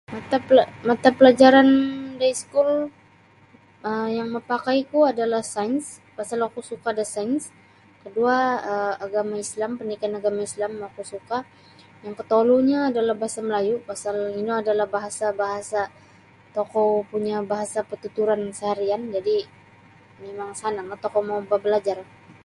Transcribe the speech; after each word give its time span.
Matapela 0.19 0.63
matapelajaran 0.87 1.67
da 2.19 2.25
iskul 2.35 2.69
um 3.89 4.05
yang 4.17 4.29
mapakaiku 4.35 4.99
adalah 5.11 5.41
sains 5.53 5.85
pasal 6.17 6.39
oku 6.47 6.61
suka' 6.69 6.93
da 6.99 7.05
sains 7.15 7.43
kadua' 8.01 8.43
um 8.71 8.93
agama 9.05 9.33
Islam 9.45 9.71
pandidikan 9.77 10.13
agama 10.19 10.39
Islam 10.49 10.71
oku 10.89 11.01
suka' 11.13 11.41
yang 12.03 12.13
kotolunyo 12.19 12.79
adalah 12.89 13.13
bahasa 13.21 13.39
Melayu' 13.49 13.83
pasal 13.89 14.15
ino 14.41 14.53
adalah 14.61 14.87
bahasa-bahasa 14.95 15.81
tokou 16.55 16.89
punya 17.11 17.35
bahasa 17.51 17.79
partuturan 17.89 18.41
seharian 18.59 19.01
jadi' 19.15 19.43
mimang 20.21 20.51
sananglah 20.61 20.99
tokou 21.03 21.21
babalajar 21.51 21.97